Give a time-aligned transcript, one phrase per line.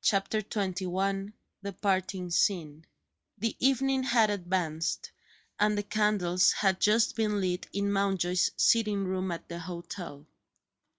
[0.00, 2.86] CHAPTER XXI THE PARTING SCENE
[3.36, 5.10] THE evening had advanced,
[5.58, 10.24] and the candles had just been lit in Mountjoy's sitting room at the hotel.